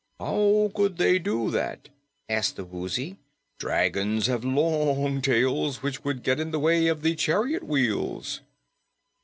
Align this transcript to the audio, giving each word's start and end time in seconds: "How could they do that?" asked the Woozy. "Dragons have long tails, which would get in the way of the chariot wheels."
"How 0.19 0.71
could 0.73 0.97
they 0.97 1.19
do 1.19 1.51
that?" 1.51 1.89
asked 2.27 2.55
the 2.55 2.65
Woozy. 2.65 3.17
"Dragons 3.59 4.25
have 4.25 4.43
long 4.43 5.21
tails, 5.21 5.83
which 5.83 6.03
would 6.03 6.23
get 6.23 6.39
in 6.39 6.49
the 6.49 6.57
way 6.57 6.87
of 6.87 7.03
the 7.03 7.13
chariot 7.13 7.61
wheels." 7.63 8.41